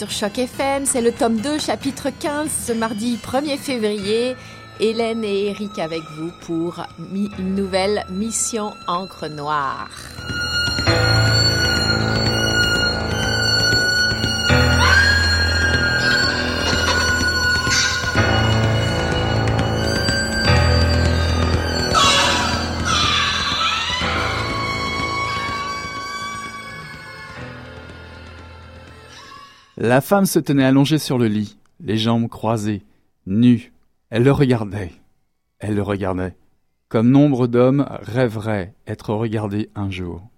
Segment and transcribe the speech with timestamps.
[0.00, 4.34] sur Choc FM, c'est le tome 2, chapitre 15, ce mardi 1er février.
[4.78, 9.90] Hélène et Eric avec vous pour une nouvelle mission encre noire.
[29.82, 32.82] La femme se tenait allongée sur le lit, les jambes croisées,
[33.24, 33.72] nue.
[34.10, 34.92] Elle le regardait.
[35.58, 36.36] Elle le regardait.
[36.90, 40.28] Comme nombre d'hommes rêveraient être regardés un jour.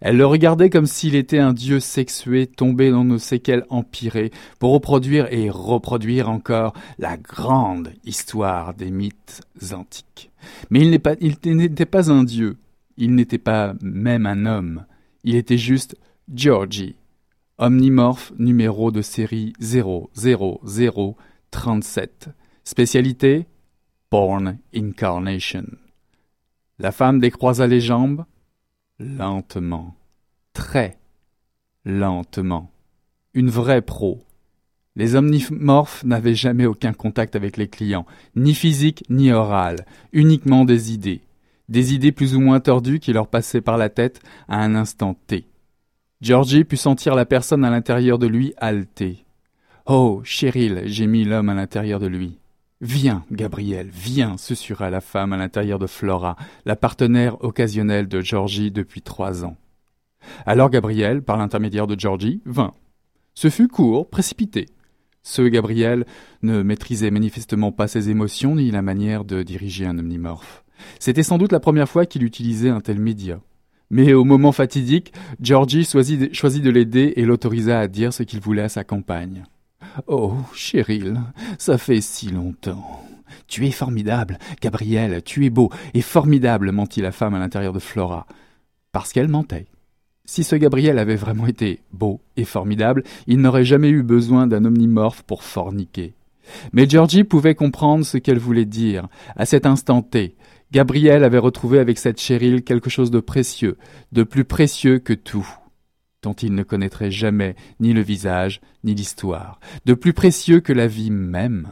[0.00, 4.30] Elle le regardait comme s'il était un dieu sexué tombé dans nos séquelles empirées
[4.60, 9.40] pour reproduire et reproduire encore la grande histoire des mythes
[9.72, 10.30] antiques.
[10.70, 12.58] Mais il n'était pas, pas un dieu.
[12.96, 14.84] Il n'était pas même un homme.
[15.24, 15.96] Il était juste
[16.32, 16.94] Georgie,
[17.60, 22.28] Omnimorphe numéro de série 00037.
[22.62, 23.48] Spécialité
[24.12, 25.64] Born Incarnation.
[26.78, 28.24] La femme décroisa les jambes
[29.00, 29.96] lentement,
[30.52, 30.98] très
[31.84, 32.70] lentement.
[33.34, 34.22] Une vraie pro.
[34.94, 40.92] Les omnimorphes n'avaient jamais aucun contact avec les clients, ni physique ni oral, uniquement des
[40.92, 41.22] idées.
[41.68, 45.14] Des idées plus ou moins tordues qui leur passaient par la tête à un instant
[45.26, 45.48] T.
[46.20, 49.24] Georgie put sentir la personne à l'intérieur de lui halter.
[49.86, 52.38] Oh, Cheryl, gémit l'homme à l'intérieur de lui.
[52.80, 58.72] Viens, Gabriel, viens, susurra la femme à l'intérieur de Flora, la partenaire occasionnelle de Georgie
[58.72, 59.56] depuis trois ans.
[60.44, 62.74] Alors Gabriel, par l'intermédiaire de Georgie, vint.
[63.34, 64.66] Ce fut court, précipité.
[65.22, 66.04] Ce Gabriel
[66.42, 70.64] ne maîtrisait manifestement pas ses émotions ni la manière de diriger un omnimorphe.
[70.98, 73.40] C'était sans doute la première fois qu'il utilisait un tel média.
[73.90, 78.62] Mais au moment fatidique, Georgie choisit de l'aider et l'autorisa à dire ce qu'il voulait
[78.62, 79.44] à sa compagne.
[80.06, 81.20] Oh, Cheryl,
[81.58, 83.02] ça fait si longtemps.
[83.46, 87.78] Tu es formidable, Gabriel, tu es beau et formidable, mentit la femme à l'intérieur de
[87.78, 88.26] Flora.
[88.92, 89.66] Parce qu'elle mentait.
[90.26, 94.66] Si ce Gabriel avait vraiment été beau et formidable, il n'aurait jamais eu besoin d'un
[94.66, 96.14] omnimorphe pour forniquer.
[96.72, 99.08] Mais Georgie pouvait comprendre ce qu'elle voulait dire.
[99.36, 100.36] À cet instant T,
[100.70, 103.78] Gabriel avait retrouvé avec cette Cheryl quelque chose de précieux,
[104.12, 105.48] de plus précieux que tout,
[106.22, 110.86] dont il ne connaîtrait jamais ni le visage, ni l'histoire, de plus précieux que la
[110.86, 111.68] vie même.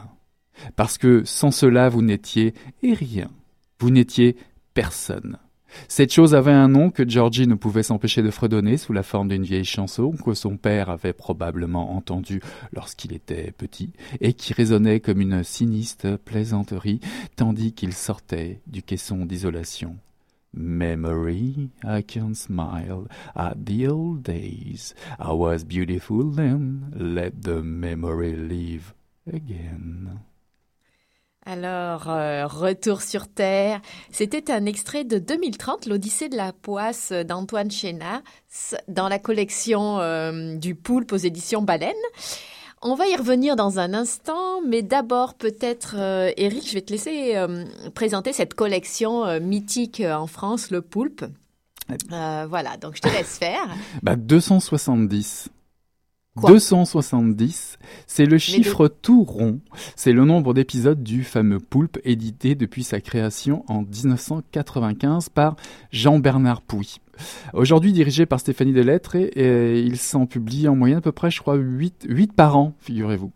[0.75, 3.29] Parce que sans cela vous n'étiez et rien,
[3.79, 4.35] vous n'étiez
[4.73, 5.37] personne.
[5.87, 9.29] Cette chose avait un nom que Georgie ne pouvait s'empêcher de fredonner sous la forme
[9.29, 12.41] d'une vieille chanson que son père avait probablement entendue
[12.73, 16.99] lorsqu'il était petit et qui résonnait comme une sinistre plaisanterie
[17.35, 19.95] tandis qu'il sortait du caisson d'isolation.
[20.53, 24.95] Memory, I can smile at the old days.
[25.19, 26.91] I was beautiful then.
[26.95, 28.93] Let the memory live
[29.31, 30.19] again.
[31.49, 33.79] Alors, euh, retour sur Terre.
[34.11, 38.21] C'était un extrait de 2030, l'Odyssée de la poisse d'Antoine Chénas,
[38.89, 41.95] dans la collection euh, du Poulpe aux éditions Baleine.
[42.81, 46.91] On va y revenir dans un instant, mais d'abord peut-être, euh, Eric, je vais te
[46.91, 47.35] laisser
[47.95, 51.23] présenter cette collection mythique en France, le Poulpe.
[52.09, 53.69] voilà, donc je te laisse faire.
[54.03, 55.47] bah, 270.
[56.41, 59.59] 270, c'est le chiffre tout rond,
[59.95, 65.55] c'est le nombre d'épisodes du fameux Poulpe édité depuis sa création en 1995 par
[65.91, 66.99] Jean-Bernard Pouy.
[67.53, 71.41] Aujourd'hui dirigé par Stéphanie Delettre et, il s'en publie en moyenne à peu près, je
[71.41, 73.31] crois, 8, 8 par an, figurez-vous.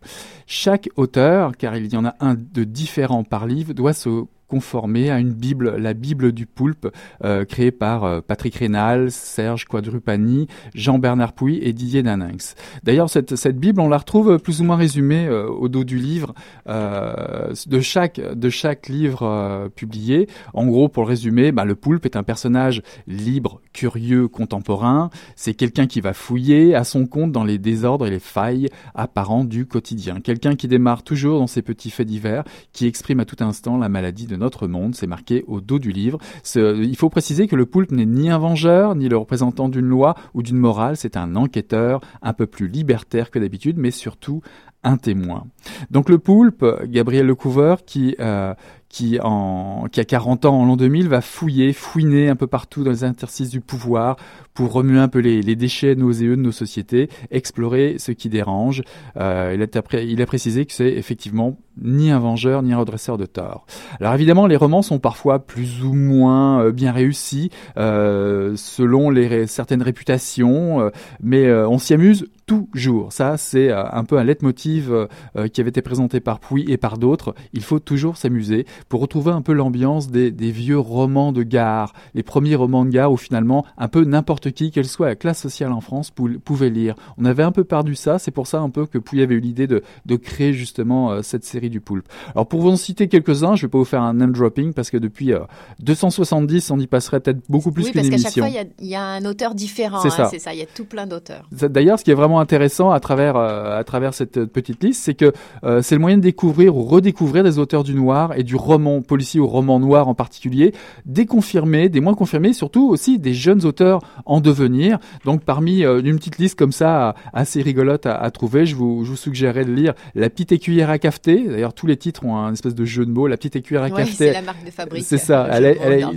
[0.46, 5.10] Chaque auteur, car il y en a un de différent par livre, doit se conformé
[5.10, 6.86] à une Bible, la Bible du poulpe,
[7.24, 12.54] euh, créée par euh, Patrick Rénal, Serge Quadrupani, Jean-Bernard Pouy et Didier Naninx.
[12.82, 15.96] D'ailleurs, cette, cette Bible, on la retrouve plus ou moins résumée euh, au dos du
[15.96, 16.34] livre
[16.66, 20.28] de chaque de chaque livre publié.
[20.52, 25.08] En gros, pour le résumer, bah, le poulpe est un personnage libre, curieux, contemporain.
[25.34, 29.44] C'est quelqu'un qui va fouiller à son compte dans les désordres et les failles apparents
[29.44, 30.20] du quotidien.
[30.20, 33.88] Quelqu'un qui démarre toujours dans ses petits faits divers, qui exprime à tout instant la
[33.88, 36.18] maladie de notre monde, c'est marqué au dos du livre.
[36.54, 40.14] Il faut préciser que le poulpe n'est ni un vengeur, ni le représentant d'une loi
[40.34, 44.42] ou d'une morale, c'est un enquêteur un peu plus libertaire que d'habitude, mais surtout
[44.84, 45.46] un témoin.
[45.90, 48.54] Donc le poulpe, Gabriel Lecouvreur, qui euh,
[48.92, 53.04] qui, a 40 ans en l'an 2000 va fouiller, fouiner un peu partout dans les
[53.04, 54.16] interstices du pouvoir
[54.52, 58.82] pour remuer un peu les, les déchets nauséeux de nos sociétés, explorer ce qui dérange.
[59.16, 63.64] Euh, il, a, précisé que c'est effectivement ni un vengeur ni un redresseur de tort.
[63.98, 69.10] Alors évidemment, les romans sont parfois plus ou moins euh, bien réussis selon
[69.46, 70.90] certaines réputations,
[71.22, 73.12] mais on s'y amuse toujours.
[73.12, 75.06] Ça, c'est euh, un peu un leitmotiv euh,
[75.36, 77.34] euh, qui avait été présenté par Pouy et par d'autres.
[77.52, 81.92] Il faut toujours s'amuser pour retrouver un peu l'ambiance des, des, vieux romans de gare,
[82.14, 85.40] les premiers romans de gare où finalement un peu n'importe qui, quelle soit la classe
[85.40, 86.94] sociale en France, pouvait lire.
[87.18, 89.40] On avait un peu perdu ça, c'est pour ça un peu que Pouy avait eu
[89.40, 92.06] l'idée de, de, créer justement cette série du poulpe.
[92.34, 94.90] Alors pour vous en citer quelques-uns, je vais pas vous faire un name dropping parce
[94.90, 95.32] que depuis
[95.80, 98.16] 270, on y passerait peut-être beaucoup plus oui, qu'une émission.
[98.16, 100.00] Oui, parce qu'à chaque fois, il y, y, a un auteur différent.
[100.02, 100.54] C'est hein, ça.
[100.54, 101.48] Il y a tout plein d'auteurs.
[101.50, 105.14] D'ailleurs, ce qui est vraiment intéressant à travers euh, à travers cette petite liste, c'est
[105.14, 105.32] que
[105.64, 109.00] euh, c'est le moyen de découvrir ou redécouvrir des auteurs du noir et du roman
[109.00, 110.74] policier ou roman noir en particulier,
[111.06, 114.98] des confirmés, des moins confirmés, surtout aussi des jeunes auteurs en devenir.
[115.24, 119.04] Donc parmi euh, une petite liste comme ça assez rigolote à, à trouver, je vous,
[119.04, 121.46] je vous suggérerais de lire La petite écuyère à cafeter.
[121.48, 123.26] D'ailleurs, tous les titres ont un espèce de jeu de mots.
[123.26, 124.26] La petite écuyère à ouais, cafeter.
[124.28, 125.04] C'est la marque de fabrique.
[125.04, 125.48] C'est ça.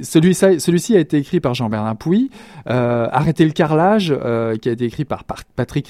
[0.03, 2.29] Celui, celui-ci a été écrit par Jean-Bernard Pouy.
[2.69, 5.87] Euh, Arrêtez le carrelage, euh, qui a été écrit par, par Patrick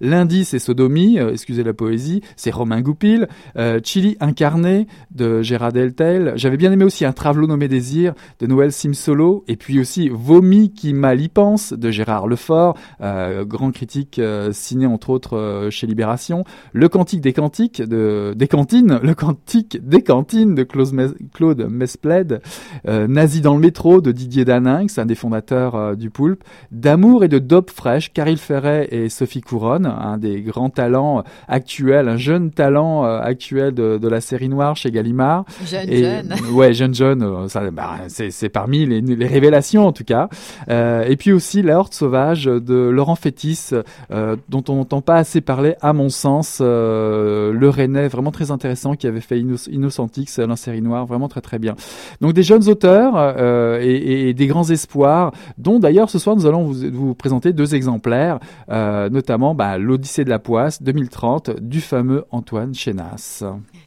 [0.00, 3.28] Lundi, c'est Sodomie, euh, excusez la poésie, c'est Romain Goupil.
[3.56, 6.32] Euh, Chili incarné de Gérard Deltel.
[6.36, 9.44] J'avais bien aimé aussi un Travelot nommé Désir de Noël Simsolo.
[9.48, 14.20] Et puis aussi Vomi qui mal y pense de Gérard Lefort, euh, grand critique
[14.52, 16.44] ciné entre autres chez Libération.
[16.72, 22.40] Le Cantique des Cantiques de des cantines, le Cantique des cantines de Claude, Claude Mesplède.
[22.86, 26.44] Nazi dans le métro de Didier Daninx, un des fondateurs du Poulpe.
[26.70, 32.08] D'amour et de dope fraîche, Caril Ferret et Sophie Couronne, un des grands talents actuels,
[32.08, 35.44] un jeune talent euh, actuel de, de, la série noire chez Gallimard.
[35.64, 36.34] Jeune, et, jeune.
[36.52, 37.22] Ouais, jeune, jeune.
[37.22, 40.28] Euh, ça, bah, c'est parmi les, les, révélations en tout cas.
[40.68, 43.70] Euh, et puis aussi La Horte sauvage de Laurent Fétis,
[44.10, 46.58] euh, dont on n'entend pas assez parler, à mon sens.
[46.60, 51.28] Euh, le Rennais, vraiment très intéressant, qui avait fait Inno Innocentix, la série noire, vraiment
[51.28, 51.76] très très bien.
[52.20, 53.38] Donc des jeunes auteurs
[53.80, 58.38] et, des grands espoirs, dont d'ailleurs ce soir nous allons vous, vous présenter deux exemplaires,
[58.70, 63.44] euh, notamment bah, l'Odyssée de la Poisse 2030 du fameux Antoine Chénas.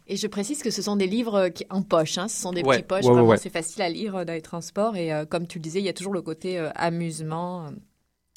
[0.07, 2.61] Et je précise que ce sont des livres qui, en poche, hein, ce sont des
[2.61, 3.37] ouais, petits poches, ouais, vraiment ouais.
[3.37, 5.89] c'est facile à lire dans les transports et euh, comme tu le disais, il y
[5.89, 7.71] a toujours le côté euh, amusement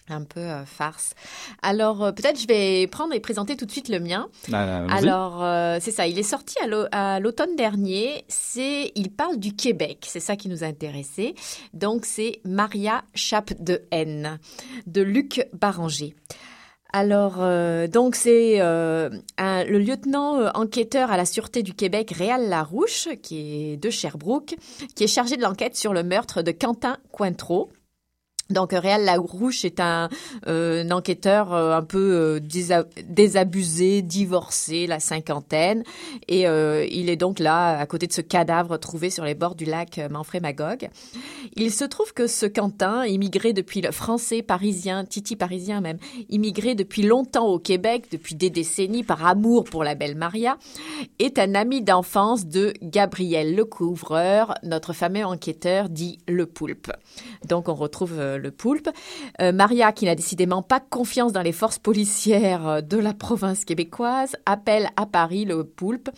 [0.09, 1.15] un peu euh, farce.
[1.63, 4.29] Alors euh, peut-être je vais prendre et présenter tout de suite le mien.
[4.53, 6.57] Ah, Alors euh, c'est ça, il est sorti
[6.93, 8.25] à l'automne dernier.
[8.29, 11.35] C'est, il parle du Québec, c'est ça qui nous a intéressé.
[11.75, 14.39] Donc c'est Maria Chape de Haine
[14.87, 16.15] de Luc Baranger.
[16.99, 22.49] Alors, euh, donc c'est euh, le lieutenant euh, enquêteur à la Sûreté du Québec, Réal
[22.49, 24.57] Larouche, qui est de Sherbrooke,
[24.95, 27.71] qui est chargé de l'enquête sur le meurtre de Quentin Cointreau.
[28.49, 30.09] Donc Réal Larouche est un,
[30.47, 35.83] euh, enquêteur euh, un peu euh, désabusé, divorcé, la cinquantaine,
[36.29, 39.57] et euh, il est donc là à côté de ce cadavre trouvé sur les bords
[39.57, 40.89] du lac Manfred-Magog.
[41.57, 45.99] Il se trouve que ce Quentin, immigré depuis le français parisien, Titi parisien même,
[46.29, 50.57] immigré depuis longtemps au Québec, depuis des décennies par amour pour la belle Maria,
[51.19, 56.93] est un ami d'enfance de Gabriel Lecouvreur, notre fameux enquêteur dit Le Poulpe.
[57.49, 58.89] Donc on retrouve le poulpe.
[59.41, 64.37] Euh, Maria, qui n'a décidément pas confiance dans les forces policières de la province québécoise,
[64.47, 66.11] appelle à Paris le poulpe.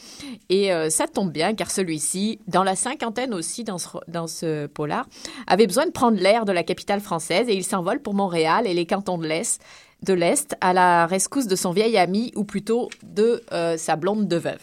[0.48, 4.66] Et euh, ça tombe bien, car celui-ci, dans la cinquantaine aussi, dans ce, dans ce
[4.66, 5.06] polar,
[5.46, 8.74] avait besoin de prendre l'air de la capitale française et il s'envole pour Montréal et
[8.74, 9.60] les cantons de l'Est
[10.02, 14.28] de l'Est à la rescousse de son vieil ami, ou plutôt de euh, sa blonde
[14.28, 14.60] de veuve.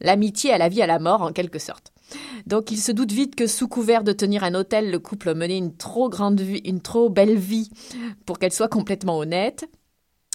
[0.00, 1.92] L'amitié à la vie à la mort, en quelque sorte.
[2.46, 5.58] Donc il se doute vite que sous couvert de tenir un hôtel, le couple menait
[5.58, 7.70] une trop grande vie, une trop belle vie
[8.26, 9.68] pour qu'elle soit complètement honnête.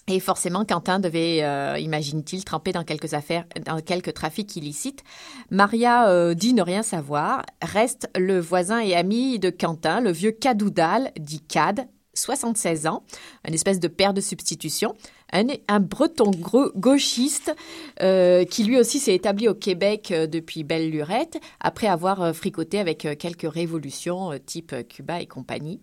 [0.08, 5.04] Et forcément, Quentin devait, euh, imagine-t-il, tremper dans quelques affaires, dans quelques trafics illicites.
[5.50, 7.44] Maria euh, dit ne rien savoir.
[7.64, 13.04] Reste le voisin et ami de Quentin, le vieux Cadoudal, dit Cad, 76 ans,
[13.48, 14.94] une espèce de père de substitution,
[15.34, 16.32] un, un breton
[16.76, 17.56] gauchiste
[18.02, 22.34] euh, qui lui aussi s'est établi au Québec euh, depuis belle lurette, après avoir euh,
[22.34, 25.82] fricoté avec quelques révolutions type Cuba et compagnie.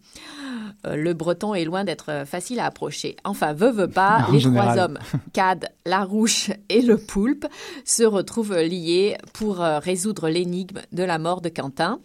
[0.84, 3.16] le breton est loin d'être facile à approcher.
[3.24, 4.98] Enfin, veut, veut pas, les trois hommes,
[5.32, 7.46] Cad, Larouche et le Poulpe,
[7.84, 12.00] se retrouvent liés pour résoudre l'énigme de la mort de Quentin.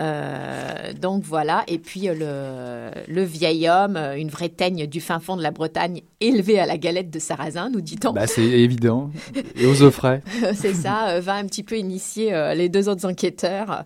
[0.00, 5.00] Euh, donc voilà, et puis euh, le, le vieil homme, euh, une vraie teigne du
[5.00, 8.12] fin fond de la Bretagne, élevé à la galette de sarrasin, nous dit-on.
[8.12, 9.10] Bah, c'est évident.
[9.54, 10.22] Et aux œufs frais.
[10.54, 13.84] C'est ça, va un petit peu initier euh, les deux autres enquêteurs.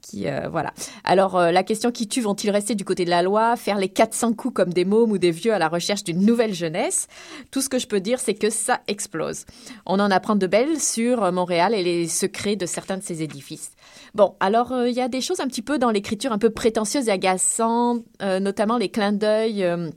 [0.00, 0.72] qui euh, voilà.
[1.04, 4.32] Alors la question qui tue, vont-ils rester du côté de la loi, faire les 400
[4.32, 7.06] coups comme des mômes ou des vieux à la recherche d'une nouvelle jeunesse?
[7.50, 9.44] Tout ce que je peux dire, c'est que ça explose.
[9.86, 13.70] On en apprend de belles sur Montréal et les secrets de certains de ses édifices.
[14.14, 16.50] Bon, alors euh, il y a des choses un petit peu dans l'écriture un peu
[16.50, 19.64] prétentieuse et agaçantes, euh, notamment les clins d'œil.
[19.64, 19.90] euh,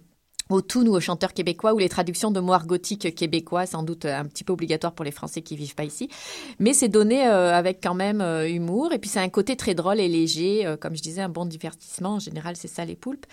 [0.50, 4.06] au Toon ou aux chanteurs québécois ou les traductions de mots argotiques québécois, sans doute
[4.06, 6.10] un petit peu obligatoire pour les Français qui vivent pas ici.
[6.60, 9.74] Mais c'est donné euh, avec quand même euh, humour et puis c'est un côté très
[9.74, 12.16] drôle et léger, euh, comme je disais, un bon divertissement.
[12.16, 13.26] En général, c'est ça les poulpes.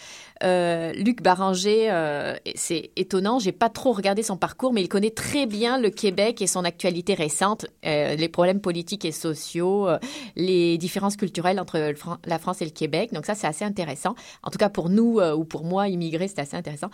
[0.43, 5.79] Luc Baranger, c'est étonnant, j'ai pas trop regardé son parcours, mais il connaît très bien
[5.79, 9.89] le Québec et son actualité récente, les problèmes politiques et sociaux,
[10.37, 11.95] les différences culturelles entre
[12.27, 13.13] la France et le Québec.
[13.15, 14.15] Donc ça, c'est assez intéressant.
[14.43, 16.91] En tout cas pour nous ou pour moi, immigrés, c'est assez intéressant.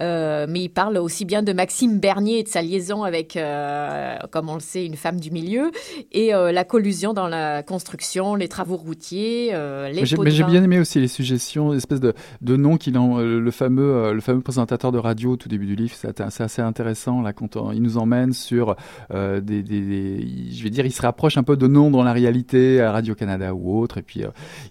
[0.00, 4.16] Euh, mais il parle aussi bien de Maxime Bernier et de sa liaison avec, euh,
[4.30, 5.70] comme on le sait, une femme du milieu,
[6.12, 10.78] et euh, la collusion dans la construction, les travaux routiers, les Mais j'ai bien aimé
[10.78, 14.98] aussi les suggestions, l'espèce de, de nom qu'il en, le fameux, le fameux présentateur de
[14.98, 18.76] radio au tout début du livre, c'est assez intéressant là quand il nous emmène sur
[19.10, 22.80] des, des, je vais dire, il se rapproche un peu de noms dans la réalité
[22.80, 24.22] à Radio Canada ou autre, et puis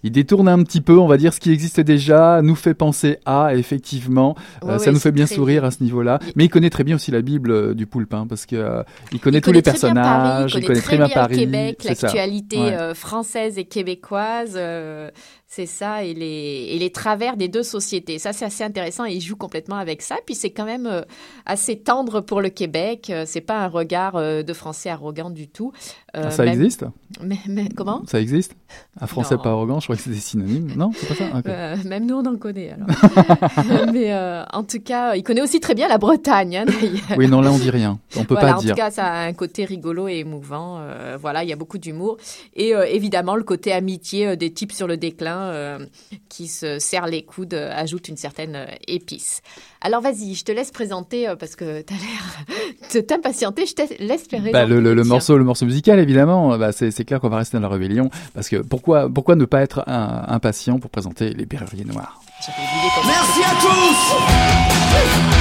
[0.02, 3.18] il détourne un petit peu, on va dire, ce qui existe déjà, nous fait penser
[3.24, 4.34] à effectivement
[4.84, 6.18] ça nous fait bien sourire à ce niveau-là.
[6.36, 8.82] Mais il connaît très bien aussi la Bible euh, du poulpin parce que euh,
[9.12, 13.64] il connaît tous les personnages, il connaît, très, bien, Paris, Québec, l'actualité euh, française et
[13.64, 14.58] québécoise.
[15.52, 18.20] C'est ça, et les, et les travers des deux sociétés.
[18.20, 20.14] Ça, c'est assez intéressant et il joue complètement avec ça.
[20.24, 21.02] Puis c'est quand même euh,
[21.44, 23.10] assez tendre pour le Québec.
[23.10, 25.72] Euh, c'est pas un regard euh, de français arrogant du tout.
[26.14, 26.84] Ah, ça existe
[27.20, 28.04] mais, mais, Comment?
[28.06, 28.54] Ça existe?
[29.00, 30.72] Un français pas arrogant, je crois que c'est des synonymes.
[30.76, 32.86] Non, c'est pas ça Même nous, on en connaît alors.
[33.92, 34.14] mais
[34.52, 36.58] en tout cas, il connaît aussi très bien la Bretagne.
[36.58, 36.66] Hein,
[37.18, 37.98] oui, non, là, on dit rien.
[38.16, 38.72] On peut pas dire.
[38.72, 40.80] En tout cas, ça a un côté rigolo et émouvant.
[41.20, 42.18] voilà, il y a beaucoup d'humour.
[42.54, 45.78] Et évidemment, le côté amitié des types sur le déclin euh,
[46.28, 49.42] qui se serre les coudes euh, ajoute une certaine euh, épice.
[49.80, 52.46] Alors vas-y, je te laisse présenter parce que tu as l'air
[52.94, 53.66] de t'impatienter.
[53.66, 56.58] Je te laisse faire bah, le, le, morceau, le morceau musical, évidemment.
[56.58, 59.62] Bah, c'est, clair qu'on va rester dans la rébellion parce que pourquoi, pourquoi ne pas
[59.62, 62.20] être impatient pour présenter les Berruriers Noirs?
[63.06, 63.54] Merci à
[65.34, 65.39] tous.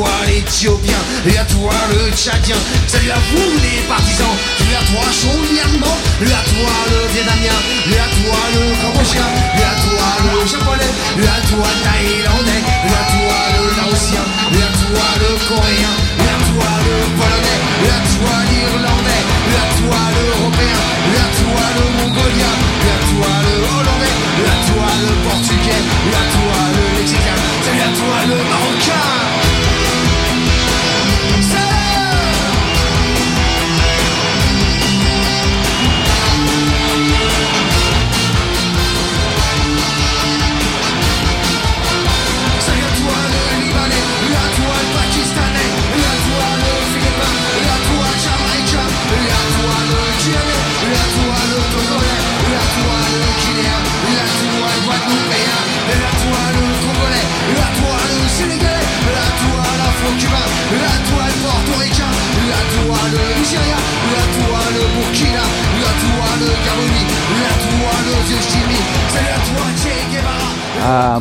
[0.00, 2.56] Toi l'éthiopien, et à toi le tchadien.
[2.86, 7.98] Salut à vous les partisans, et à toi Chaudièrement, et à toi le vietnamien, et
[8.00, 9.28] à toi le cambodgien,
[9.58, 13.09] et à toi le japonais, et à toi le thaïlandais, et à toi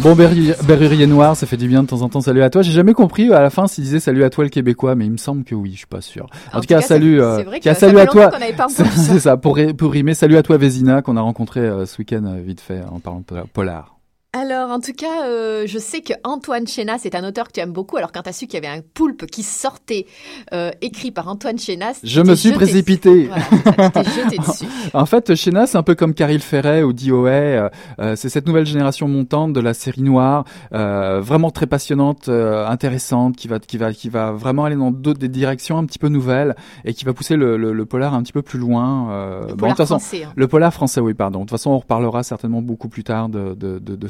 [0.02, 2.22] Bon berrurier noir, ça fait du bien de temps en temps.
[2.22, 2.62] Salut à toi.
[2.62, 5.12] J'ai jamais compris à la fin s'il disait salut à toi le Québécois, mais il
[5.12, 6.28] me semble que oui, je suis pas sûr.
[6.54, 8.32] En, tout, cas, salut, euh, salut à toi.
[8.70, 10.14] C'est ça pour, pour rimer.
[10.14, 13.24] Salut à toi Vézina qu'on a rencontré euh, ce week-end euh, vite fait en parlant
[13.30, 13.99] de polar.
[14.32, 17.62] Alors, en tout cas, euh, je sais que Antoine Chénas c'est un auteur que tu
[17.62, 17.98] aimes beaucoup.
[17.98, 20.06] Alors, quand tu as su qu'il y avait un poulpe qui sortait,
[20.54, 23.28] euh, écrit par Antoine Chénas, je me suis précipité.
[23.28, 24.66] jeté dessus.
[24.94, 27.28] en fait, Chénas, c'est un peu comme Caril Ferret ou DOA.
[27.32, 27.70] Euh,
[28.16, 33.58] c'est cette nouvelle génération montante de la série noire, vraiment très passionnante, intéressante, qui va,
[33.58, 36.56] qui va, qui va vraiment aller dans d'autres des directions un petit peu nouvelles
[36.86, 39.48] et qui va pousser le, le, le polar un petit peu plus loin.
[39.48, 40.24] le polar français.
[40.26, 40.34] Hein.
[40.36, 41.40] Le polar français, oui, pardon.
[41.40, 44.08] De toute façon, on reparlera certainement beaucoup plus tard de, de, de, de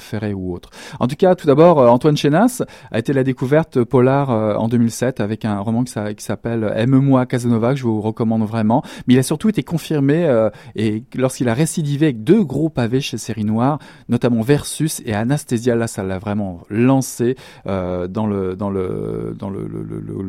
[1.00, 2.62] En tout cas, tout d'abord, Antoine Chenas
[2.92, 7.80] a été la découverte polar en 2007 avec un roman qui s'appelle Aime-moi Casanova que
[7.80, 8.84] je vous recommande vraiment.
[9.08, 10.28] Mais il a surtout été confirmé
[10.76, 15.76] et lorsqu'il a récidivé avec deux gros pavés chez Série Noire, notamment Versus et Anastasia,
[15.76, 17.36] là ça l'a vraiment lancé
[17.66, 18.56] dans le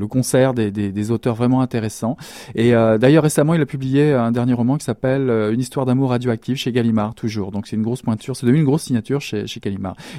[0.06, 2.16] concert des, auteurs vraiment intéressants.
[2.54, 6.56] Et d'ailleurs récemment, il a publié un dernier roman qui s'appelle Une histoire d'amour radioactive
[6.56, 7.50] chez Gallimard toujours.
[7.50, 9.69] Donc c'est une grosse pointure, c'est devenu une grosse signature chez, chez Gallimard.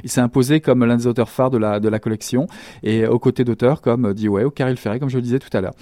[0.04, 2.48] Il s'est imposé comme l'un des auteurs phares de la, collection
[2.84, 5.62] et aux côtés d'auteurs comme Dewey ou Caril Ferret, comme je le disais tout à
[5.62, 5.74] l'heure.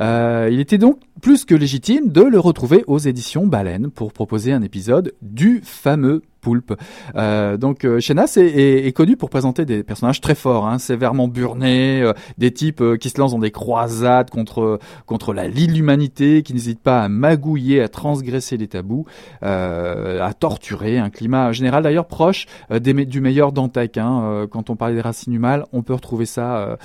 [0.00, 4.52] Euh, il était donc plus que légitime de le retrouver aux éditions Baleine pour proposer
[4.52, 6.74] un épisode du fameux Poulpe.
[7.16, 12.02] Euh, donc euh, Shenas est, connu pour présenter des personnages très forts, hein, sévèrement burnés,
[12.02, 16.54] euh, des types euh, qui se lancent dans des croisades contre contre la l'humanité, qui
[16.54, 19.06] n'hésitent pas à magouiller, à transgresser les tabous,
[19.42, 20.98] à torturer.
[20.98, 23.96] Un climat général d'ailleurs proche du meilleur Dantec.
[23.98, 26.78] Hein, quand on parlait des racines mal, on peut retrouver ça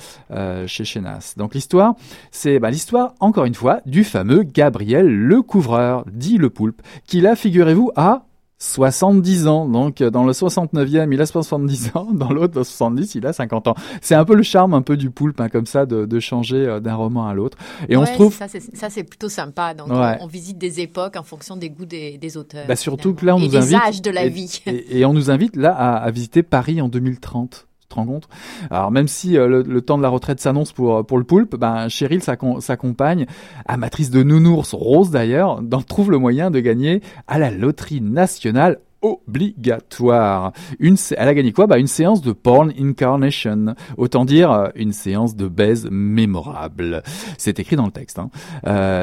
[0.66, 1.34] chez Shenas.
[1.36, 1.94] Donc l'histoire,
[2.30, 7.20] c'est bah, l'histoire encore une fois du fameux Gabriel le couvreur, dit le Poulpe, qui
[7.20, 8.26] là, figurez-vous, a
[8.64, 9.68] 70 ans.
[9.68, 12.08] Donc, dans le 69e, il a 70 ans.
[12.12, 13.74] Dans l'autre, le 70, il a 50 ans.
[14.00, 16.56] C'est un peu le charme, un peu du poulpe, hein, comme ça, de, de changer
[16.56, 17.58] euh, d'un roman à l'autre.
[17.88, 18.34] Et on se trouve.
[18.34, 19.74] Ça, c'est plutôt sympa.
[19.74, 22.66] Donc, on, visite des époques en fonction des goûts des, des auteurs.
[22.66, 23.68] Bah, surtout que là, on nous invite.
[23.68, 24.62] des âges de la vie.
[24.66, 27.66] Et, et, on nous invite là à, à visiter Paris en 2030
[28.02, 28.28] te compte
[28.70, 31.56] Alors même si euh, le, temps de la retraite s'annonce pour euh, pour le poulpe,
[31.56, 32.36] ben Cheryl sa,
[32.76, 33.26] compagne,
[33.66, 40.52] amatrice de nounours rose d'ailleurs, trouve le moyen de gagner à la loterie nationale obligatoire.
[40.78, 41.66] Une, elle a gagné quoi?
[41.66, 43.74] Bah, Une séance de porn incarnation.
[43.98, 47.02] Autant dire euh, une séance de baise mémorable.
[47.36, 48.18] C'est écrit dans le texte.
[48.18, 48.30] Hein.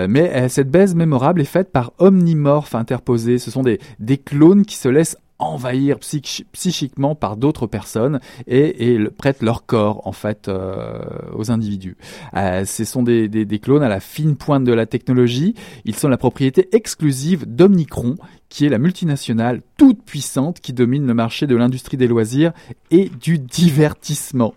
[0.07, 3.37] Mais cette baise mémorable est faite par omnimorphes interposés.
[3.37, 9.09] Ce sont des, des clones qui se laissent envahir psychiquement par d'autres personnes et, et,
[9.09, 10.99] prêtent leur corps en fait euh,
[11.33, 11.97] aux individus.
[12.35, 15.55] Euh, ce sont des, des, des, clones à la fine pointe de la technologie.
[15.85, 18.15] Ils sont la propriété exclusive d'Omnicron,
[18.49, 22.51] qui est la multinationale toute puissante qui domine le marché de l'industrie des loisirs
[22.91, 24.53] et du divertissement.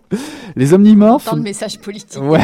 [0.55, 1.25] Les omnimorphes.
[1.25, 2.21] Tant de messages politiques.
[2.21, 2.41] Ouais.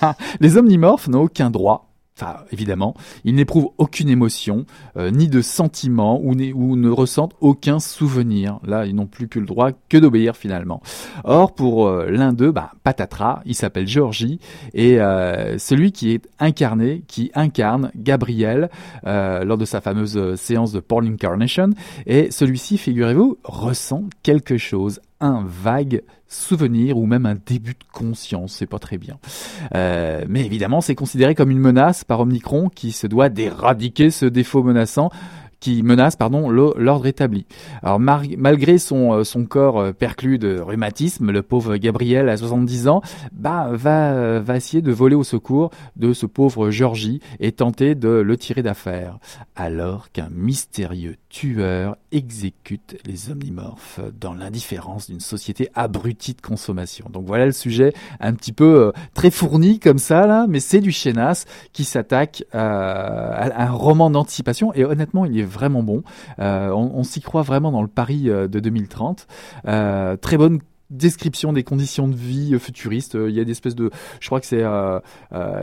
[0.40, 1.87] Les omnimorphes n'ont aucun droit
[2.20, 8.58] Enfin, évidemment, ils n'éprouvent aucune émotion, euh, ni de sentiment, ou, ne ressentent aucun souvenir.
[8.66, 10.82] Là, ils n'ont plus que le droit que d'obéir finalement.
[11.22, 14.40] Or, pour euh, l'un d'eux, bah, patatras, il s'appelle Georgie,
[14.74, 18.68] et euh, celui qui est incarné, qui incarne Gabriel
[19.04, 21.70] lors de sa fameuse séance de Paul Incarnation,
[22.06, 28.52] et celui-ci, figurez-vous, ressent quelque chose, un vague souvenir ou même un début de conscience,
[28.52, 29.18] c'est pas très bien.
[29.74, 34.26] Euh, mais évidemment, c'est considéré comme une menace par Omnicron qui se doit d'éradiquer ce
[34.26, 35.10] défaut menaçant
[35.60, 37.46] qui menace pardon l'ordre établi.
[37.82, 43.02] Alors malgré son euh, corps euh, perclus de rhumatisme, le pauvre Gabriel à 70 ans
[43.32, 48.08] bah va va essayer de voler au secours de ce pauvre Georgie et tenter de
[48.08, 49.18] le tirer d'affaire
[49.56, 57.06] alors qu'un mystérieux tueur exécute les omnimorphes dans l'indifférence d'une société abrutie de consommation.
[57.10, 60.90] Donc voilà le sujet un petit peu très fourni comme ça là, mais c'est du
[60.90, 66.02] Chenas qui s'attaque à un roman d'anticipation et honnêtement il est vraiment bon.
[66.38, 69.26] Euh, on, on s'y croit vraiment dans le Paris euh, de 2030.
[69.66, 73.14] Euh, très bonne description des conditions de vie euh, futuristes.
[73.14, 75.00] Euh, il y a des espèces de, je crois que c'est, euh,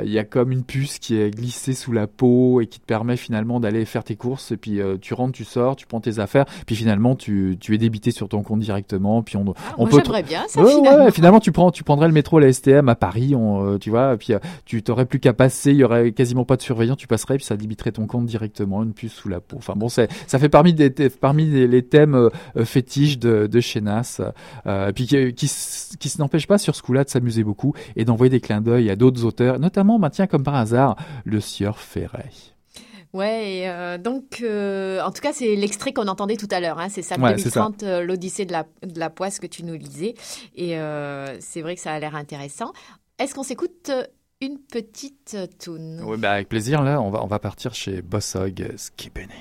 [0.04, 2.86] il y a comme une puce qui est glissée sous la peau et qui te
[2.86, 4.52] permet finalement d'aller faire tes courses.
[4.52, 7.78] Et puis tu rentres, tu sors, tu prends tes affaires, puis finalement tu, tu es
[7.78, 9.24] débité sur ton compte directement.
[9.24, 10.02] Puis on, ah, on peut.
[10.04, 10.64] J'aimerais bien ça.
[10.64, 11.06] finalement.
[11.06, 14.18] Ouais, finalement tu prends, tu prendrais le métro, la STM à Paris, on, tu vois.
[14.18, 14.34] Puis
[14.66, 17.46] tu t'aurais plus qu'à passer, il y aurait quasiment pas de surveillant, tu passerais, puis
[17.46, 19.58] ça débiterait ton compte directement, une puce sous la peau.
[19.58, 22.30] Enfin bon, c'est, ça fait parmi des, parmi les, thèmes
[22.64, 24.22] fétiches de, de chez NAS.
[24.94, 25.51] puis qui,
[25.99, 28.95] qui, n'empêche pas sur ce coup-là de s'amuser beaucoup et d'envoyer des clins d'œil à
[28.95, 32.32] d'autres auteurs, notamment, bah, tiens, comme par hasard, le sieur Ferret.
[33.15, 36.89] Ouais, euh, donc euh, en tout cas c'est l'extrait qu'on entendait tout à l'heure, hein,
[36.89, 40.15] c'est ça, 2030, euh, l'Odyssée de la, de la poisse que tu nous lisais,
[40.54, 40.78] et
[41.39, 42.73] c'est vrai que ça a l'air intéressant.
[43.17, 43.89] Est-ce qu'on s'écoute
[44.41, 48.73] une petite tune Oui, bah avec plaisir, là on va, on va partir chez Bossog
[48.75, 49.32] Skibbenny.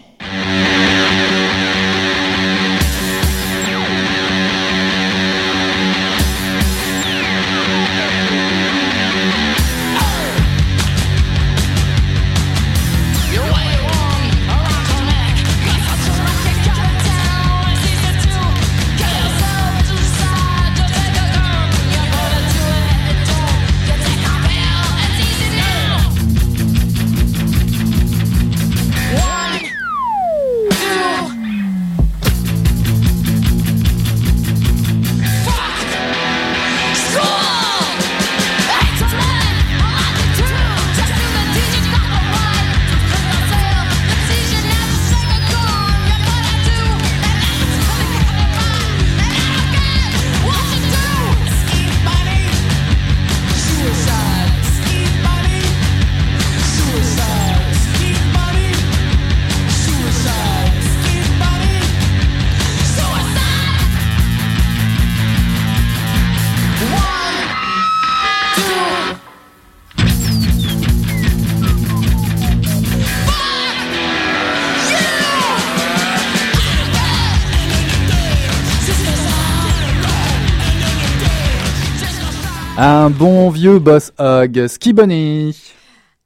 [83.15, 85.57] Bon vieux boss hog, Ski Bunny.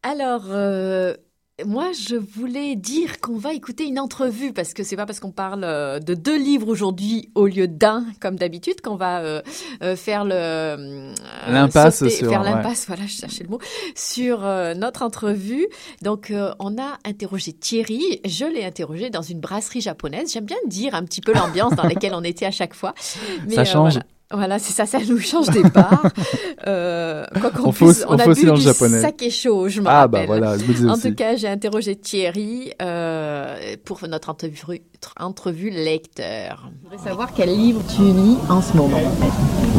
[0.02, 1.14] Alors, euh,
[1.66, 5.32] moi, je voulais dire qu'on va écouter une entrevue parce que c'est pas parce qu'on
[5.32, 9.42] parle euh, de deux livres aujourd'hui au lieu d'un, comme d'habitude, qu'on va euh,
[9.82, 11.12] euh, faire le
[11.48, 12.50] L'impasse faire ouais.
[12.50, 12.86] l'impasse.
[12.86, 13.58] Voilà, je cherchais le mot
[13.94, 14.40] sur
[14.76, 15.66] notre entrevue.
[16.02, 18.20] Donc, on a interrogé Thierry.
[18.24, 20.32] Je l'ai interrogé dans une brasserie japonaise.
[20.32, 22.94] J'aime bien dire un petit peu l'ambiance dans laquelle on était à chaque fois.
[23.48, 23.94] Mais, Ça change.
[23.94, 24.06] voilà.
[24.30, 26.02] Voilà, c'est ça, ça nous change des bars.
[26.66, 29.00] Euh, quoi qu'on On puisse- on, on a bu du japonais.
[29.00, 30.26] saké chaud, je me Ah bah rappelle.
[30.26, 31.08] voilà, je me disais En aussi.
[31.10, 34.60] tout cas, j'ai interrogé Thierry euh, pour notre entrevue,
[35.18, 36.68] entrevue lecteur.
[36.84, 39.00] Je voudrais savoir quel livre tu lis en ce moment.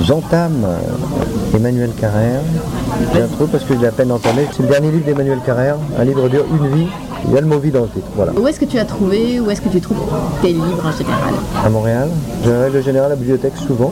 [0.04, 2.42] J'entame euh, Emmanuel Carrère.
[3.14, 4.48] J'ai un parce que j'ai à peine entamé.
[4.54, 5.76] C'est le dernier livre d'Emmanuel Carrère.
[5.98, 6.88] Un livre dure une vie.
[7.27, 8.08] Il y a le mot vie dans le titre.
[8.15, 8.32] Voilà.
[8.34, 9.97] Où est-ce que tu as trouvé, où est-ce que tu trouves
[10.41, 11.34] tes livres en général?
[11.63, 12.10] À Montréal.
[12.43, 13.91] J'ai en règle générale à la bibliothèque souvent.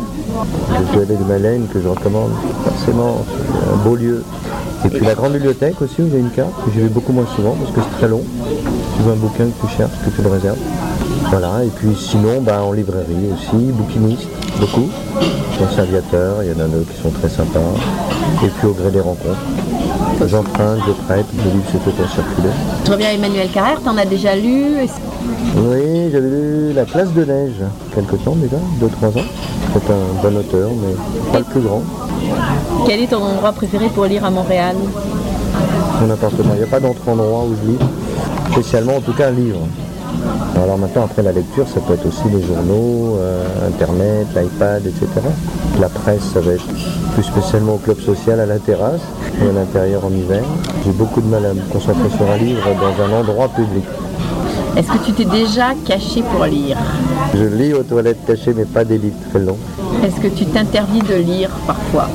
[0.70, 2.32] Je suis allé de Malène que je recommande
[2.64, 3.26] forcément.
[3.74, 4.24] Un beau lieu.
[4.86, 7.26] Et puis la grande bibliothèque aussi où j'ai une carte que j'y vais beaucoup moins
[7.36, 8.22] souvent parce que c'est très long.
[8.96, 10.58] Tu veux un bouquin que tu cherches, que tu le réserves.
[11.30, 14.28] Voilà, et puis sinon, bah, en librairie aussi, bouquiniste,
[14.60, 14.88] beaucoup.
[15.60, 17.60] Dans aviateur, il y en a d'autres qui sont très sympas.
[18.44, 19.38] Et puis au gré des rencontres.
[20.26, 22.50] J'emprunte, je prête, le livre se fait à circuler.
[22.86, 24.76] Je reviens à Emmanuel Carrère, t'en as déjà lu
[25.56, 27.62] Oui, j'avais lu La place de neige,
[27.94, 29.26] quelque temps déjà, 2-3 ans.
[29.74, 31.84] C'est un bon auteur, mais pas le plus grand.
[32.86, 34.76] Quel est ton endroit préféré pour lire à Montréal?
[36.02, 37.78] Mon appartement, il n'y a pas d'autre endroit où je lis,
[38.52, 39.60] spécialement en tout cas un livre.
[40.56, 45.08] Alors maintenant, après la lecture, ça peut être aussi les journaux, euh, Internet, l'iPad, etc.
[45.80, 46.66] La presse, ça va être
[47.14, 49.02] plus spécialement au club social à la terrasse
[49.42, 50.44] ou à l'intérieur en hiver.
[50.86, 53.84] J'ai beaucoup de mal à me concentrer sur un livre dans un endroit public.
[54.76, 56.78] Est-ce que tu t'es déjà caché pour lire
[57.34, 59.58] Je lis aux toilettes cachées, mais pas des livres très longs.
[60.04, 62.10] Est-ce que tu t'interdis de lire parfois?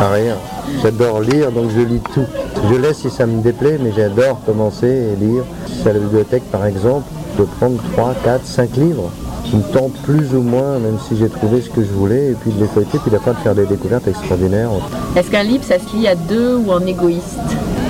[0.00, 0.36] À rien.
[0.82, 2.24] J'adore lire, donc je lis tout.
[2.70, 5.44] Je laisse si ça me déplaît, mais j'adore commencer et lire.
[5.86, 7.04] À la bibliothèque, par exemple,
[7.38, 9.10] de prendre 3, 4, 5 livres
[9.44, 12.34] qui me tentent plus ou moins, même si j'ai trouvé ce que je voulais, et
[12.34, 14.70] puis de les feuilleter, puis d'après de faire des découvertes extraordinaires.
[15.14, 17.38] Est-ce qu'un livre, ça se lit à deux ou en égoïste?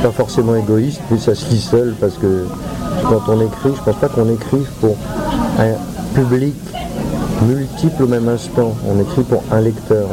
[0.03, 2.47] Pas forcément égoïste, mais ça se lit seul, parce que
[3.09, 4.97] quand on écrit, je pense pas qu'on écrive pour
[5.59, 5.75] un
[6.15, 6.55] public
[7.47, 8.75] multiple au même instant.
[8.89, 10.07] On écrit pour un lecteur.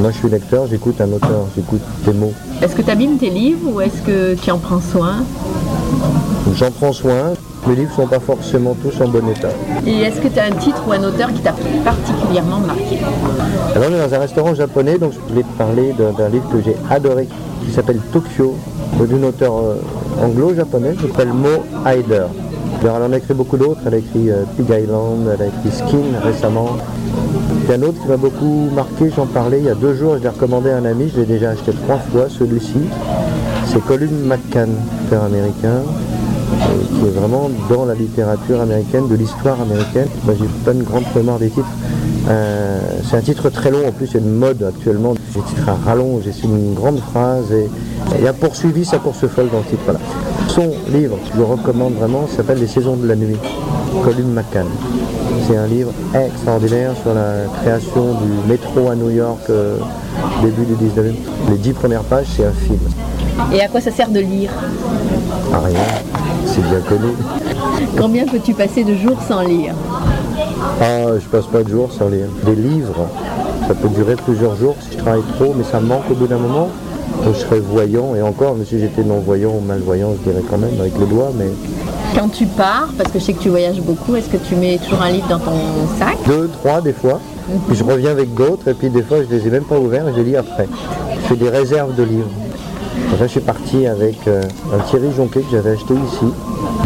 [0.00, 2.32] Moi, je suis lecteur, j'écoute un auteur, j'écoute des mots.
[2.62, 5.24] Est-ce que tu abîmes tes livres ou est-ce que tu en prends soin
[6.54, 7.32] J'en prends soin.
[7.66, 9.48] Mes livres sont pas forcément tous en bon état.
[9.84, 11.52] Et est-ce que tu as un titre ou un auteur qui t'a
[11.84, 12.98] particulièrement marqué?
[13.74, 16.62] Alors on est dans un restaurant japonais, donc je voulais te parler d'un livre que
[16.62, 17.28] j'ai adoré,
[17.64, 18.54] qui s'appelle Tokyo,
[19.00, 22.26] d'une auteure euh, anglo-japonaise, qui s'appelle Mo Heider.
[22.82, 25.46] Alors elle en a écrit beaucoup d'autres, elle a écrit euh, Pig Island, elle a
[25.46, 26.76] écrit Skin récemment.
[27.68, 29.92] Il y a un autre qui m'a beaucoup marqué, j'en parlais il y a deux
[29.92, 32.78] jours, je l'ai recommandé à un ami, je l'ai déjà acheté trois fois, celui-ci.
[33.66, 34.70] C'est Colum McCann,
[35.04, 40.08] auteur américain, euh, qui est vraiment dans la littérature américaine, de l'histoire américaine.
[40.24, 41.68] Moi, j'ai pas une grande mémoire des titres.
[42.30, 45.12] Euh, c'est un titre très long, en plus, a une mode actuellement.
[45.12, 47.68] Des titres à rallonge, c'est une grande phrase, et
[48.18, 49.92] il a poursuivi sa course folle dans le titre.
[50.58, 53.36] Son livre, je le recommande vraiment, s'appelle Les saisons de la nuit,
[54.02, 54.66] Colin McCann.
[55.46, 59.76] C'est un livre extraordinaire sur la création du métro à New York, euh,
[60.42, 61.14] début du 19e.
[61.50, 62.80] Les dix premières pages, c'est un film.
[63.52, 64.50] Et à quoi ça sert de lire?
[65.54, 65.78] À rien,
[66.44, 67.12] c'est bien connu.
[67.96, 69.74] Combien peux-tu passer de jours sans lire?
[70.80, 72.26] Ah, je passe pas de jours sans lire.
[72.44, 73.06] Des livres,
[73.68, 76.26] ça peut durer plusieurs jours si je travaille trop, mais ça me manque au bout
[76.26, 76.68] d'un moment.
[77.28, 80.56] Donc je serais voyant, et encore, mais si j'étais non-voyant ou malvoyant, je dirais quand
[80.56, 81.44] même avec les doigts, mais
[82.14, 84.78] Quand tu pars, parce que je sais que tu voyages beaucoup, est-ce que tu mets
[84.78, 85.52] toujours un livre dans ton
[85.98, 86.16] sac?
[86.26, 87.20] Deux, trois des fois.
[87.66, 90.08] Puis je reviens avec d'autres, et puis des fois je les ai même pas ouverts
[90.08, 90.66] et je les lis après.
[91.20, 92.30] Je fais des réserves de livres.
[93.12, 94.40] Enfin, je suis parti avec euh,
[94.74, 96.32] un Thierry Jonquet que j'avais acheté ici.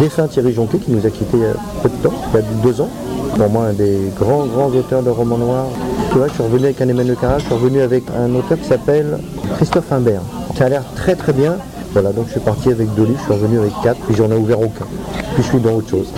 [0.01, 2.43] Défunt Thierry Jonquet qui nous a quittés il y a peu de temps, il y
[2.43, 2.89] a deux ans.
[3.37, 5.69] Pour moi, un des grands, grands auteurs de romans noirs.
[6.13, 8.59] Tu vois, je suis revenu avec un Emmanuel Carrère, je suis revenu avec un auteur
[8.59, 9.19] qui s'appelle
[9.57, 10.21] Christophe Imbert.
[10.57, 11.57] Ça a l'air très très bien.
[11.93, 14.31] Voilà, donc je suis parti avec deux livres, je suis revenu avec quatre, puis j'en
[14.31, 14.87] ai ouvert aucun.
[15.35, 16.13] Puis je suis dans autre chose.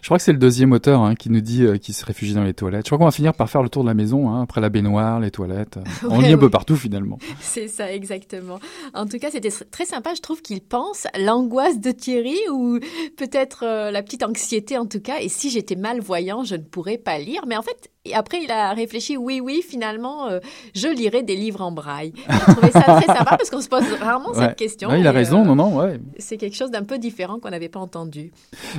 [0.00, 2.34] Je crois que c'est le deuxième auteur hein, qui nous dit euh, qu'il se réfugie
[2.34, 2.84] dans les toilettes.
[2.86, 4.68] Je crois qu'on va finir par faire le tour de la maison, hein, après la
[4.68, 5.78] baignoire, les toilettes.
[6.08, 6.50] On Ouais, lit un peu ouais.
[6.50, 7.18] partout finalement.
[7.40, 8.58] C'est ça, exactement.
[8.94, 10.14] En tout cas, c'était très sympa.
[10.14, 12.78] Je trouve qu'il pense l'angoisse de Thierry ou
[13.16, 15.20] peut-être euh, la petite anxiété en tout cas.
[15.20, 17.42] Et si j'étais malvoyant, je ne pourrais pas lire.
[17.46, 20.40] Mais en fait, Et après, il a réfléchi, oui, oui, finalement, euh,
[20.74, 22.12] je lirai des livres en braille.
[22.28, 24.46] J'ai trouvé ça très sympa parce qu'on se pose rarement Ouais.
[24.46, 24.88] cette question.
[24.88, 26.00] Ouais, il a raison, euh, non, non, ouais.
[26.18, 28.32] C'est quelque chose d'un peu différent qu'on n'avait pas entendu.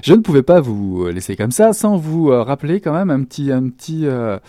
[0.04, 3.24] Je ne pouvais pas vous laisser comme ça sans vous euh, rappeler quand même un
[3.24, 4.40] petit, un petit euh,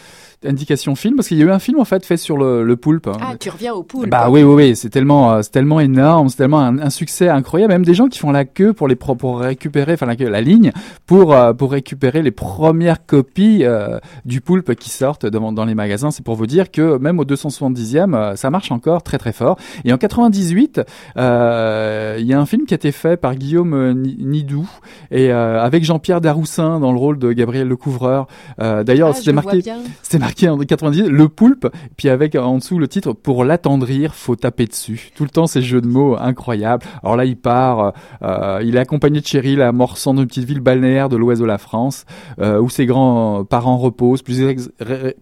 [0.46, 2.76] indication film parce qu'il y a eu un film en fait fait sur le, le
[2.76, 3.06] poulpe.
[3.08, 3.12] hein.
[3.20, 4.08] Ah, tu reviens au poule.
[4.08, 7.28] Bah oui, oui, oui, c'est tellement, euh, c'est tellement énorme, c'est tellement un, un succès
[7.28, 7.72] incroyable.
[7.72, 10.40] Même des gens qui font la queue pour les pour récupérer, enfin la queue, la
[10.40, 10.72] ligne
[11.06, 15.74] pour euh, pour récupérer les premières copies euh, du poulpe qui sortent devant, dans les
[15.74, 16.10] magasins.
[16.10, 19.58] C'est pour vous dire que même au 270e, euh, ça marche encore très très fort.
[19.84, 20.80] Et en 98,
[21.16, 24.68] euh, il y a un film qui a été fait par Guillaume Ni- Nidou
[25.10, 28.26] et euh, avec Jean-Pierre Daroussin dans le rôle de Gabriel Lecouvreur.
[28.58, 29.62] D'ailleurs, Ah, marqué.
[30.02, 34.14] C'était marqué en 90, le poulpe, puis avec euh, en dessous le titre pour l'attendrir,
[34.14, 35.10] faut taper dessus.
[35.14, 36.84] Tout le temps ces jeux de mots incroyables.
[37.02, 37.92] Alors là, il part,
[38.22, 41.46] euh, il est accompagné de Cheryl à Morsan, d'une petite ville balnéaire de l'ouest de
[41.46, 42.04] la France,
[42.40, 44.70] euh, où ses grands-parents reposent, plus,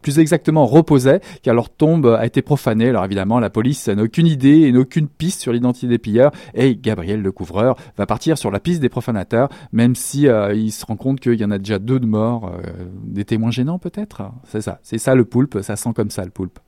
[0.02, 2.88] plus exactement reposaient, car leur tombe a été profanée.
[2.88, 6.32] Alors évidemment, la police n'a aucune idée et n'a aucune piste sur l'identité des pilleurs,
[6.54, 10.72] et Gabriel le couvreur va partir sur la piste des profanateurs, même si euh, il
[10.72, 12.70] se rend compte qu'il y en a déjà deux de morts, euh,
[13.04, 14.22] des témoins gênants peut-être.
[14.44, 16.58] C'est ça, c'est ça le poulpe, ça sent comme ça le poulpe.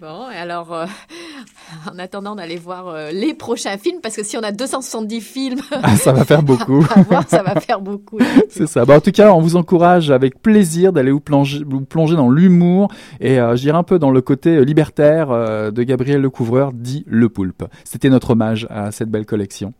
[0.00, 0.86] Bon, et alors, euh,
[1.92, 5.60] en attendant d'aller voir euh, les prochains films, parce que si on a 270 films
[5.82, 6.84] Ah, ça va faire beaucoup.
[6.94, 8.18] à voir, ça va faire beaucoup.
[8.48, 8.84] C'est ça.
[8.84, 12.30] Bah, en tout cas, on vous encourage avec plaisir d'aller vous plonger, vous plonger dans
[12.30, 12.88] l'humour
[13.20, 17.04] et euh, je dirais un peu dans le côté euh, libertaire de Gabriel Lecouvreur, dit
[17.06, 17.64] Le Poulpe.
[17.84, 19.72] C'était notre hommage à cette belle collection.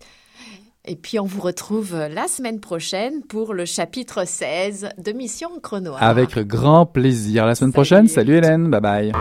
[0.85, 5.49] Et puis, on vous retrouve euh, la semaine prochaine pour le chapitre 16 de Mission
[5.63, 5.93] Chrono.
[5.97, 7.47] Avec grand plaisir.
[7.47, 7.73] La semaine Salut.
[7.73, 9.13] prochaine, salut Hélène, bye bye.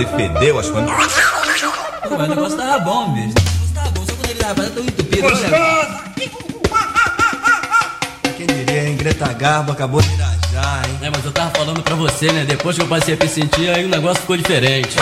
[0.00, 0.90] E fedeu as coisas.
[2.08, 3.28] Pô, mas o negócio tava bom, bicho.
[3.28, 5.26] O negócio tava bom, só quando ele tava tão entupido.
[5.26, 6.00] Olha,
[8.36, 8.96] Quem diria, hein?
[8.96, 10.98] Greta Garbo acabou de irajar, hein?
[11.02, 12.44] É, mas eu tava falando pra você, né?
[12.44, 14.96] Depois que eu passei a me sentir, aí o negócio ficou diferente.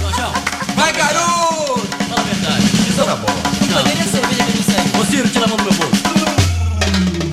[0.00, 0.32] Jorjão,
[0.74, 1.86] Vai, garoto!
[2.08, 2.64] fala a verdade.
[2.88, 3.34] Isso era bom.
[3.70, 4.98] Não, nem a cerveja que ele segue.
[4.98, 5.98] Ô, Ciro, tira a mão do meu bolso.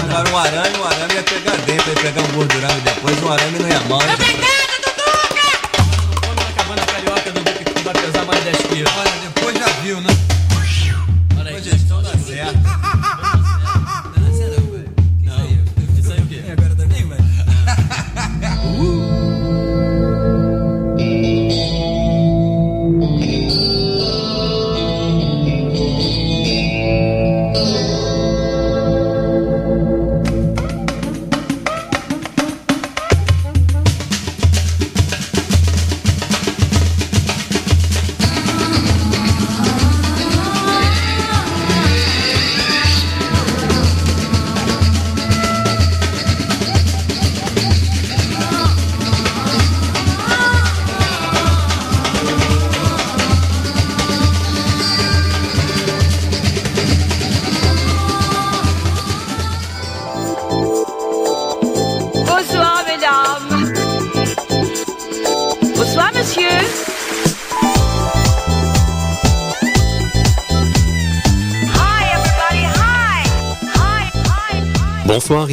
[0.03, 3.31] Agora um arame, um arame ia pegar dentro, ia pegar um gordurão e depois um
[3.31, 3.99] arame não ia mal.
[3.99, 4.15] né?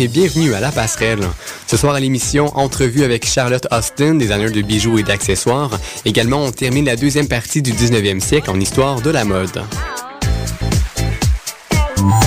[0.02, 1.20] Et bienvenue à La Passerelle.
[1.68, 5.70] Ce soir à l'émission, entrevue avec Charlotte Austin, designer de bijoux et d'accessoires.
[6.04, 9.62] Également, on termine la deuxième partie du 19e siècle en histoire de la mode.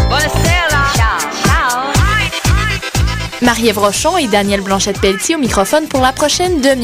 [0.09, 0.45] Hi.
[3.45, 6.83] Marie-Ève Rochon et Daniel Blanchette-Pelletier au microphone pour la prochaine demi